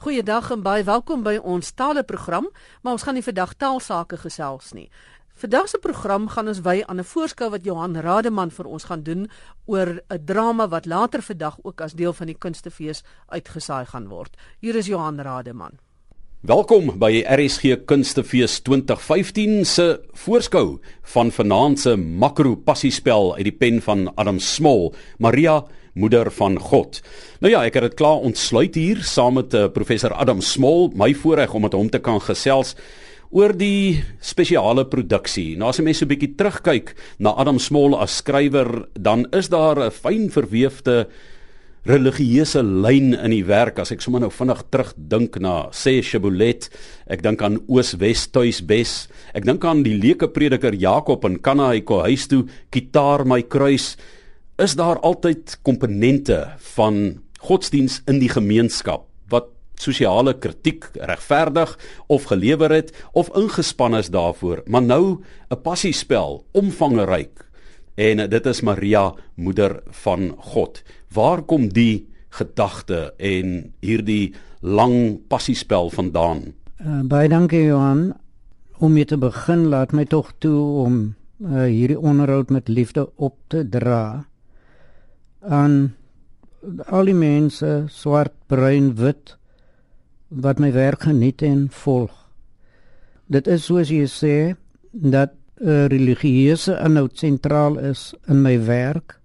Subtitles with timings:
[0.00, 2.46] Goeiedag en baie welkom by ons taleprogram,
[2.80, 4.86] maar ons gaan nie vandag taalsake gesels nie.
[5.42, 9.02] Vandag se program gaan ons wy aan 'n voorskou wat Johan Rademan vir ons gaan
[9.02, 9.28] doen
[9.66, 14.36] oor 'n drama wat later vandag ook as deel van die kunstefees uitgesaai gaan word.
[14.60, 15.78] Hier is Johan Rademan.
[16.40, 19.84] Welkom by RSG Kunstefees 2015 se
[20.22, 20.78] voorskou
[21.12, 25.58] van vanaand se makro passiespel uit die pen van Adam Smol, Maria
[25.92, 27.02] moeder van God.
[27.44, 31.12] Nou ja, ek het dit klaar ontsluit hier saam met uh, professor Adam Smol, my
[31.12, 32.72] voorreg om met hom te kan gesels
[33.36, 35.58] oor die spesiale produksie.
[35.60, 39.52] Nou as jy mens so 'n bietjie terugkyk na Adam Smol as skrywer, dan is
[39.52, 41.06] daar 'n fyn verweefde
[41.88, 46.68] religieuse lyn in die werk as ek sommer nou vinnig terugdink na sê Shibboleth
[47.08, 48.94] ek dink aan Oos-Wes tuisbes
[49.36, 52.44] ek dink aan die leuke prediker Jakob in Kana hy kom huis toe
[52.74, 53.94] gitaar my kruis.
[54.60, 56.42] Is daar altyd komponente
[56.76, 59.48] van godsdiens in die gemeenskap wat
[59.80, 61.72] sosiale kritiek regverdig
[62.12, 64.66] of gelewer het of ingespan is daarvoor?
[64.66, 67.48] Maar nou 'n passiespel omvangryk
[67.96, 70.82] en dit is Maria moeder van God
[71.14, 76.42] waar kom die gedagte en hierdie lang passiespel vandaan
[76.78, 78.12] uh, baie dankie Johan
[78.78, 81.00] om mee te begin laat my tog toe om
[81.44, 84.24] uh, hierdie onderhoud met liefde op te dra
[85.40, 85.94] aan
[86.86, 89.36] al die mense swart, bruin, wit
[90.28, 92.12] wat my werk geniet en volg.
[93.30, 94.56] Dit is soos jy sê
[94.92, 99.19] dat 'n religieuse inhoud sentraal is in my werk.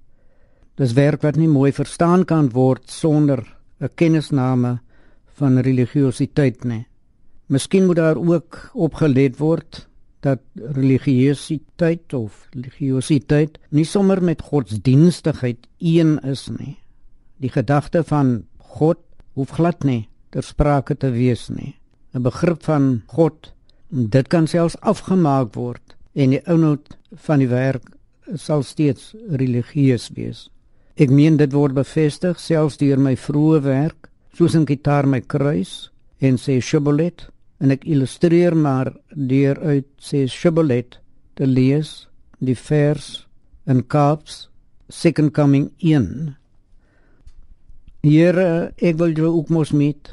[0.75, 3.39] Dis werk wat nie mooi verstaan kan word sonder
[3.79, 4.79] 'n kennisname
[5.39, 6.85] van religiositeit nie.
[7.47, 9.87] Miskien moet daar ook opgelet word
[10.19, 16.77] dat religiositeit of religiositeit nie sommer met godsdienstigheid een is nie.
[17.37, 18.99] Die gedagte van God
[19.33, 21.75] hoef glad nie ter sprake te wees nie.
[22.13, 23.53] 'n Begrip van God,
[23.89, 27.95] dit kan selfs afgemaak word en die inhoud van die werk
[28.33, 30.49] sal steeds religieus wees.
[30.95, 35.89] Ek meen dit word bevestig selfs deur my vroeë werk, soos in Gitaar my kruis
[36.23, 37.27] en sê Shibboleth.
[37.59, 40.99] En ek illustreer maar deur uit sê Shibboleth
[41.35, 42.07] te lees
[42.39, 43.25] die vers
[43.67, 44.47] in Kaaps
[44.91, 46.35] second coming in
[48.05, 50.11] Here ek wil jou ook mos met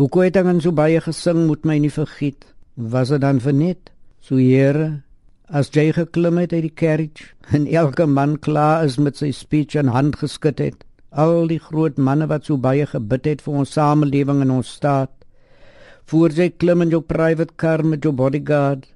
[0.00, 2.42] hoe kon ek dan so baie gesing moet my nie vergiet?
[2.74, 3.92] Was dit dan vir net?
[4.18, 5.04] So Here
[5.50, 9.74] as jy geklim het uit die carriage en elke man klaar is met sy speech
[9.80, 13.72] en hand geskud het al die groot manne wat so baie gebid het vir ons
[13.74, 15.10] samelewing en ons staat
[16.12, 18.86] voor jy klim in jou private car met jou bodyguard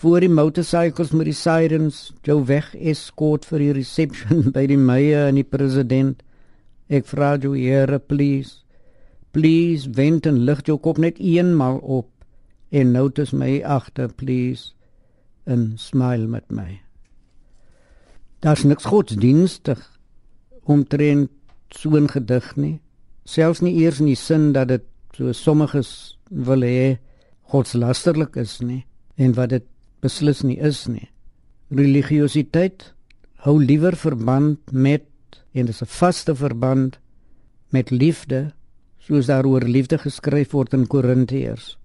[0.00, 5.28] voor die motorcycles met die sirens jou weg escort vir die reception by die meyer
[5.28, 6.24] en die president
[6.88, 8.62] ek vra jou here please
[9.36, 12.08] please wend en lig jou kop net eenmal op
[12.72, 14.75] en notice my agter please
[15.46, 16.80] en smile met my
[18.44, 19.80] daar's niks godsdienstig
[20.62, 21.30] omtrent
[21.70, 22.80] so 'n gedig nie
[23.24, 24.84] selfs nie eers in die sin dat dit
[25.16, 26.98] so sommiges wil hê
[27.52, 28.84] godslasterlik is nie
[29.16, 29.64] en wat dit
[30.04, 31.08] beslis nie is nie.
[31.74, 32.92] Religiositeit
[33.46, 35.06] hou liewer verband met
[35.54, 36.98] en dis 'n vaste verband
[37.70, 38.52] met liefde
[38.98, 41.78] soos daar oor liefde geskryf word in Korintiërs.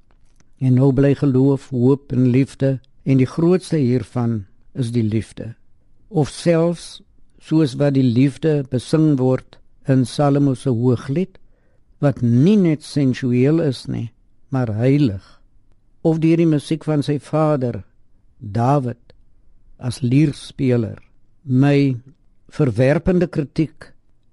[0.60, 5.56] En nou bly geloof, hoop en liefde en die grootste hiervan is die liefde.
[6.10, 7.02] Of selfs
[7.42, 9.58] soos wat die liefde besing word
[9.90, 11.40] in Salomo se hooglied
[12.02, 14.12] wat nie net sensueel is nie,
[14.50, 15.42] maar heilig
[16.02, 17.84] of deur die musiek van sy vader
[18.42, 19.14] Dawid
[19.78, 20.98] as lierspeler
[21.46, 21.94] my
[22.54, 23.92] verwerpende kritiek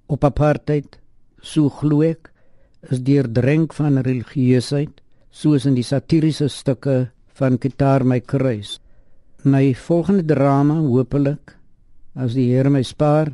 [0.08, 0.96] op apartheid
[1.44, 2.30] so glo ek
[2.88, 8.78] is deur drenk van religieusheid soos in die satiriese stukke van Gitaar my kruis
[9.44, 11.56] my volgende drama hopelik
[12.14, 13.32] as die Here my spaar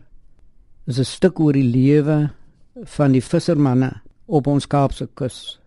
[0.86, 2.30] is 'n stuk oor die lewe
[2.84, 5.58] van die vissermanne op ons Kaapse kus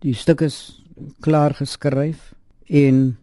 [0.00, 0.80] Die stuk is
[1.20, 2.30] klaar geskryf
[2.72, 3.18] en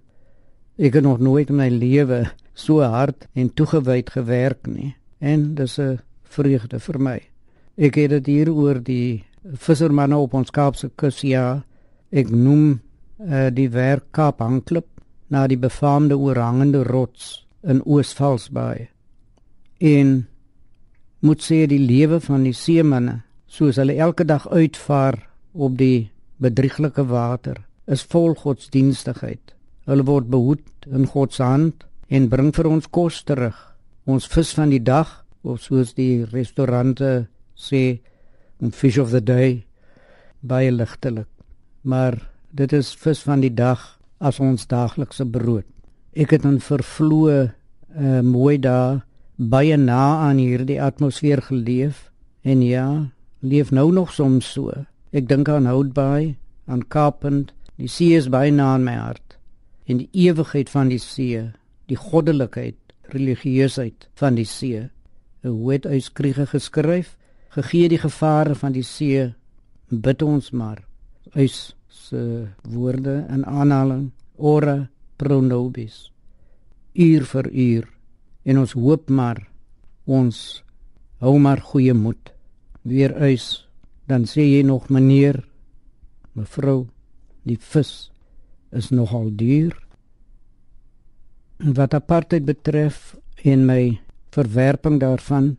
[0.77, 5.79] ek het nog nooit in my lewe so hard en toegewyd gewerk nie en dis
[5.79, 7.19] 'n vreugde vir my.
[7.77, 9.25] Ek het dit hier oor die
[9.55, 11.63] vissermanne op ons Kaapse kus ja.
[12.11, 12.79] Ek noem
[13.19, 14.87] uh, die werk Kaap Hanklip
[15.29, 18.87] na die befaamde oorhangende rots in Oos-Valsbaai.
[19.77, 20.27] En
[21.19, 25.19] moet sê die lewe van die seemanne soos hulle elke dag uitvaar
[25.53, 26.09] op die
[26.43, 29.53] bedrieglike water is vol godsdienstigheid.
[29.87, 33.55] Hulle word behoed in God se hand en bring vir ons kos terug.
[34.07, 37.99] Ons vis van die dag of soos die restaurante sê,
[38.61, 39.67] 'n fish of the day.
[40.41, 41.27] baie ligtelik.
[41.81, 42.17] Maar
[42.51, 45.65] dit is vis van die dag as ons daaglikse brood.
[46.17, 49.03] Ek het in vervloë uh, mooi daar
[49.37, 52.07] baie na aan hierdie atmosfeer geleef
[52.41, 54.73] en ja, leef nou nog soms so.
[55.13, 57.53] Ek dink aan Houtbaai, aan Kaapend.
[57.77, 59.37] Die see is baie na in my hart.
[59.85, 61.45] En die ewigheid van die see,
[61.87, 62.77] die goddelikheid,
[63.13, 64.89] religieusheid van die see.
[65.43, 67.15] 'n Wet uitskriege geskryf,
[67.49, 69.33] gegee die gevare van die see,
[69.89, 70.83] bid ons maar.
[71.33, 71.76] Eis
[72.07, 76.11] se woorde in aanhaling, ora pro nobis.
[76.93, 77.87] Uur vir uur.
[78.45, 79.41] En ons hoop maar
[80.05, 80.63] ons
[81.19, 82.31] hou maar goeie moed.
[82.87, 83.47] Weer uit
[84.07, 85.41] dan sê jy nog meneer
[86.37, 86.87] mevrou
[87.43, 88.09] die vis
[88.71, 89.75] is nogal duur.
[91.57, 93.97] Wat apartheid betref en my
[94.31, 95.57] verwerping daarvan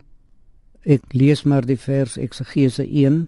[0.87, 3.25] ek lees maar die vers eksegese 1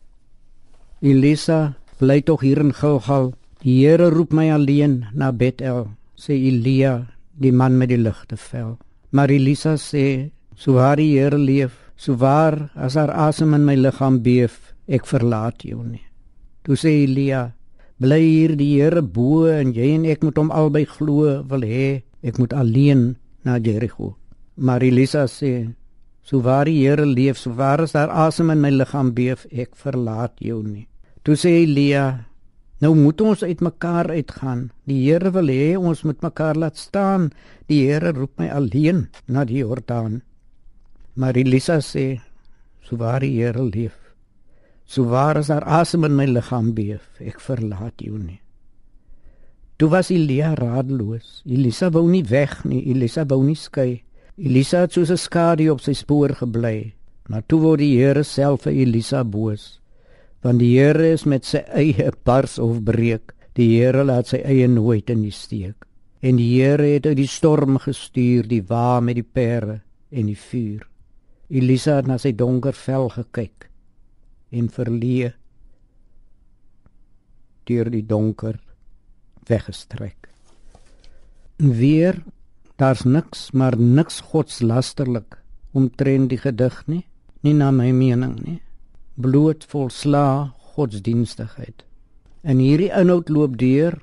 [1.01, 3.31] Elisa bly tog hier in Gilgal
[3.61, 5.85] die Here roep my alleen na Bethel
[6.17, 7.05] sê Elia
[7.37, 8.75] die man met die ligte vel
[9.13, 13.75] maar Elisa sê so waar die Here leef so waar as haar asem in my
[13.77, 16.03] liggaam beef ek verlaat jou nie.
[16.65, 17.51] Toe sê Elia,
[18.01, 22.01] bly hier die Here bo en jy en ek moet hom albei glo wil hê
[22.25, 23.15] ek moet alleen
[23.45, 24.15] na Jericho.
[24.57, 25.69] Maar Elisa sê,
[26.21, 29.77] so waar die Here leef, so waar is daar asem in my liggaam beef, ek
[29.77, 30.87] verlaat jou nie.
[31.23, 32.25] Toe sê Elia,
[32.81, 34.71] nou moet ons uitmekaar uitgaan.
[34.89, 37.29] Die Here wil hê ons moet mekaar laat staan.
[37.69, 40.21] Die Here roep my alleen na die Jordaan.
[41.15, 42.21] Maar Elisa sê,
[42.81, 44.01] so waar die Here leef,
[44.91, 48.41] So waar as daar asem in my liggaam beef, ek verlaat jou nie.
[49.79, 51.39] Toe was Elia radeloos.
[51.47, 54.03] Elisa wou nie weg nie, Elisa wou nie skei.
[54.35, 56.93] Elisa het soos 'n skadu op sy spoor gebly.
[57.29, 59.79] Maar toe word die Here self vir Elisa boos.
[60.41, 63.35] Want die Here is met sy eie bars of breek.
[63.57, 65.85] Die Here laat sy eie nooit in die steek.
[66.21, 70.37] En die Here het uit die storm gestuur die wa met die pere en die
[70.37, 70.87] vuur.
[71.51, 73.67] Elisa het na sy donker vel gekyk
[74.51, 75.31] en verleë
[77.67, 78.57] deur die donker
[79.49, 80.29] weggestrek.
[81.57, 82.21] Weer
[82.81, 85.37] daar's niks maar niks godslasterlik
[85.77, 87.05] omtrent die gedig nie,
[87.45, 88.59] nie na my mening nie.
[89.21, 91.85] Bloot volsla godsdienstigheid.
[92.41, 93.99] En hierdie inhoud loop deur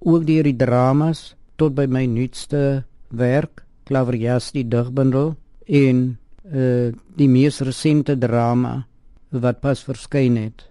[0.00, 5.34] ook deur die dramas tot by my nuutste werk, Klaverias die digbundel
[5.66, 6.18] en
[6.50, 8.86] uh die mees resente drama
[9.30, 10.64] wat pas verskyn het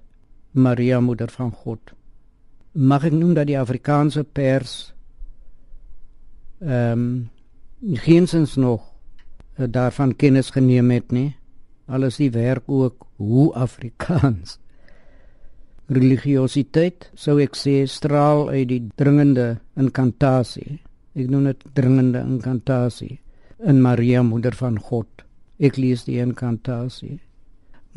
[0.51, 1.93] Maria moeder van God
[2.73, 4.93] mag ek noem dat die Afrikaanse pers
[6.59, 7.29] ehm um,
[8.03, 8.81] geensins nog
[9.57, 11.35] uh, daarvan kennis geneem het nie
[11.89, 14.59] alles die werk ook hoe Afrikaans.
[15.89, 20.79] Religiositeit sou ek sê straal uit die dringende inkantasie
[21.19, 23.17] ek noem dit dringende inkantasie
[23.65, 25.09] in Maria moeder van God.
[25.59, 27.19] Ek lees die inkantasie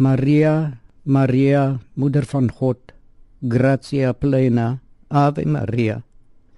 [0.02, 2.94] Maria, Maria, moeder van God,
[3.44, 4.80] gratia plena,
[5.12, 6.00] Ave Maria,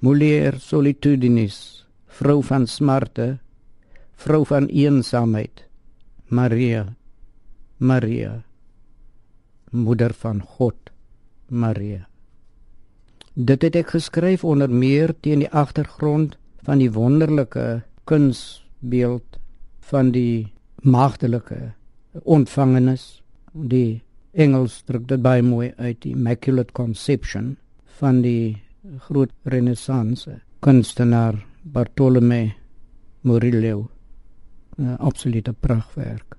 [0.01, 3.41] mulier solitudinis, vrou van smarte,
[4.15, 5.65] vrou van eensaamheid,
[6.31, 6.87] Maria,
[7.79, 8.45] Maria,
[9.71, 10.91] moeder van God,
[11.49, 12.07] Maria.
[13.35, 19.41] Dit het ek geskryf onder meer teen die agtergrond van die wonderlike kunsbeeld
[19.91, 20.53] van die
[20.87, 21.75] maagdelike
[22.23, 23.23] ontvangenes
[23.53, 24.03] die
[24.35, 27.57] Engels druk dit baie mooi uit die immaculate conception
[27.99, 28.63] van die
[29.07, 30.31] groot renaissance
[30.63, 32.55] kunstenaar Bartolome
[33.23, 33.91] Murillo
[34.79, 36.37] 'n absolute pragtwerk.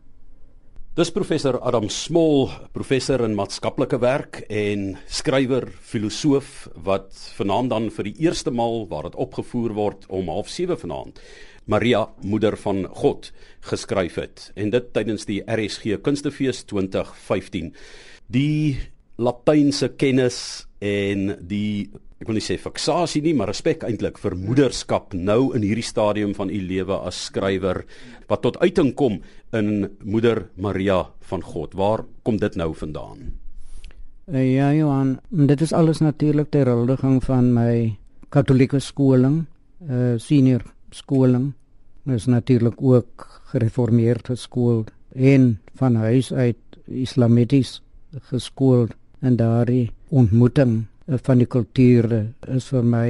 [0.95, 8.07] Dis professor Adam Smol, professor in maatskaplike werk en skrywer, filosoof wat vanaand dan vir
[8.07, 11.19] die eerste maal waar dit opgevoer word om 07:30 vanaand
[11.67, 13.33] Maria moeder van God
[13.67, 14.51] geskryf het.
[14.55, 17.73] En dit tydens die RSG Kunstefees 2015
[18.31, 18.79] die
[19.17, 21.89] latynse kennis en die
[22.21, 26.33] ek wil nie sê fiksasie nie maar respek eintlik vir moederskap nou in hierdie stadium
[26.37, 27.83] van u lewe as skrywer
[28.29, 29.19] wat tot uiting kom
[29.55, 31.75] in moeder Maria van God.
[31.75, 33.35] Waar kom dit nou vandaan?
[34.25, 37.97] Uh, ja Johan dit is alles natuurlik ter huldiging van my
[38.33, 39.43] katolieke skoling
[39.85, 41.51] uh, senior skoling
[42.09, 47.81] is natuurlik ook gereformeerd geskool en van huis uit islamities
[48.31, 48.87] geskool
[49.25, 50.85] en daardie ontmoeting
[51.27, 52.21] van die kulture
[52.55, 53.09] is vir my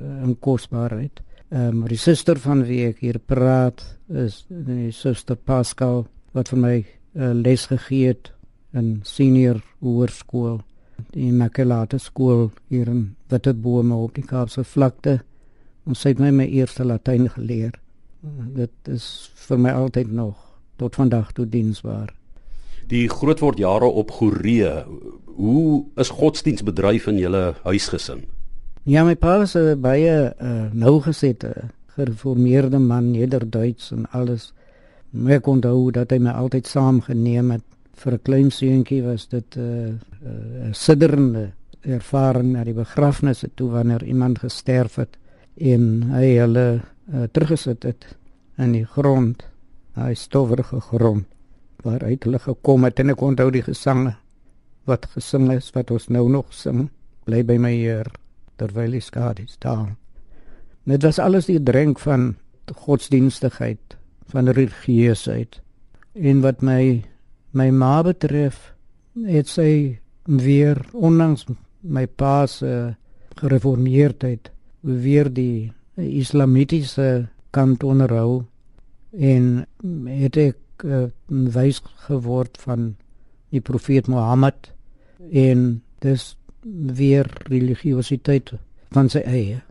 [0.00, 1.22] 'n uh, kosbaarheid.
[1.50, 6.58] Ehm um, die suster van wie ek hier praat is die suster Pascal wat vir
[6.58, 6.76] my
[7.14, 8.32] uh, les gegee het
[8.72, 10.60] in senior hoërskool
[11.14, 15.20] die Makelate skool hier in Witbome op die Kaapse vlakte.
[15.86, 17.74] Ons het my my eerste Latyn geleer.
[18.56, 20.36] Dit is vir my altyd nog
[20.80, 22.12] tot vandag toe diensbaar.
[22.88, 24.84] Die grootword jare op Goree.
[25.34, 28.24] Hoe is godsdiens bedryf in julle huisgesin?
[28.84, 34.52] Ja, my pa was 'n baie uh, nougesette gereformeerde man, Nederduits en alles.
[35.10, 37.64] Maar ek onthou dat hy my altyd saamgeneem het
[37.94, 39.88] vir 'n klein seentjie was dit 'n uh,
[40.30, 45.16] uh, sidderende ervaring na die begrafnisse toe wanneer iemand gesterf het
[45.56, 48.16] en hy hulle uh, teruggesit het
[48.58, 49.44] in die grond,
[49.94, 51.24] hy stowwerige grond
[51.84, 54.14] waar hy hulle gekom het en ek onthou die gesange
[54.84, 56.88] wat gesing is wat ons nou nog sing
[57.24, 58.08] bly by my hier
[58.60, 59.96] terwyl die skade staan.
[60.84, 62.34] Dit was alles die drink van
[62.84, 63.96] godsdienstigheid,
[64.32, 65.60] van religieusheid.
[66.14, 67.04] En wat my
[67.54, 68.74] my ma betref,
[69.14, 71.46] het sy weer ondanks
[71.80, 72.94] my pa se
[73.38, 74.50] gereformeerdheid
[74.80, 78.44] weer die islamitiese kant onderhou
[79.14, 79.64] en
[80.10, 82.94] het ek uh, wys geword van
[83.54, 84.73] die profeet Mohammed
[85.32, 86.36] en dis
[86.96, 88.52] weer religiositeit
[88.90, 89.62] van sy eie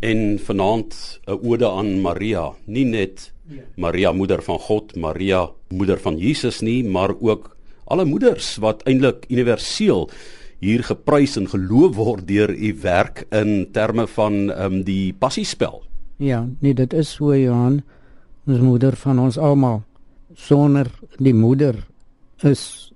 [0.00, 3.32] en vanaand 'n ode aan Maria, nie net.
[3.76, 9.24] Maria moeder van God, Maria moeder van Jesus nie, maar ook alle moeders wat eintlik
[9.28, 10.10] universeel
[10.58, 15.82] hier geprys en geloof word deur u werk in terme van ehm um, die passiespel.
[16.16, 17.82] Ja, nee, dit is so Johan,
[18.46, 19.82] ons moeder van ons almal.
[20.34, 20.86] Sonder
[21.18, 21.86] die moeder
[22.42, 22.92] is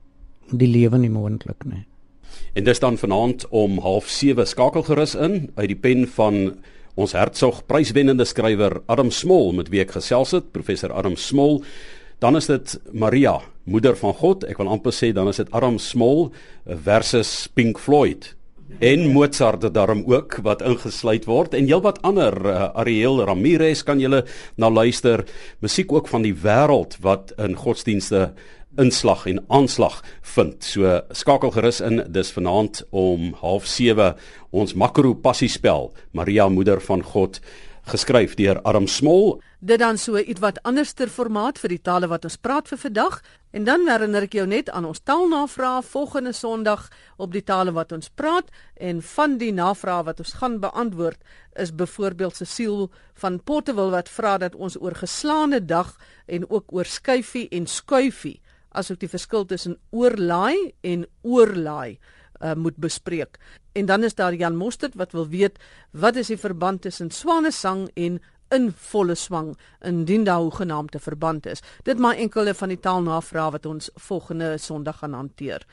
[0.51, 1.85] die lewe nie moontlik nie.
[2.55, 6.55] En dis dan vanaand om 07:30 skakel gerus in uit die pen van
[6.95, 11.65] ons hertsog pryswennende skrywer Adam Smol met wie ek gesels het, professor Adam Smol.
[12.23, 14.45] Dan is dit Maria, moeder van God.
[14.45, 16.31] Ek wil amper sê dan is dit Adam Smol
[16.65, 18.37] versus Pink Floyd
[18.79, 21.55] en Mozart het daarom ook wat ingesluit word.
[21.55, 24.25] En heelwat ander uh, Ariel Ramirez kan julle
[24.57, 25.25] na luister.
[25.59, 28.33] Musiek ook van die wêreld wat in godsdienste
[28.77, 30.03] inslag en aanslag
[30.35, 30.65] vind.
[30.65, 34.19] So skakel gerus in dis vanaand om 07:30
[34.51, 35.93] ons Makro Passiespel.
[36.13, 37.41] Maria Moeder van God
[37.85, 39.41] geskryf deur Adam Smol.
[39.61, 43.19] Dit dan so ietwat anderster formaat vir die tale wat ons praat vir vandag
[43.57, 47.93] en dan herinner ek jou net aan ons taalnavrae volgende Sondag op die tale wat
[47.93, 51.21] ons praat en van die navrae wat ons gaan beantwoord
[51.61, 52.89] is byvoorbeeld Cecile
[53.21, 55.95] van Potterville wat vra dat ons oor geslaane dag
[56.27, 58.41] en ook oor skuifie en skuifie
[58.75, 61.99] asook die verskil tussen oorlaai en oorlaai
[62.41, 63.39] uh, moet bespreek.
[63.73, 65.59] En dan is daar Jan Mostert wat wil weet
[65.91, 68.21] wat is die verband tussen swanesang en
[68.55, 71.63] in volle swang indien daar hoegenaamde verband is.
[71.83, 75.67] Dit maar enkele van die taalnavrae wat ons volgende Sondag gaan hanteer.